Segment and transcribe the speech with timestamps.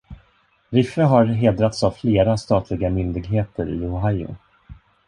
[0.73, 4.35] Riffe har hedrats av flera statliga myndigheter i Ohio.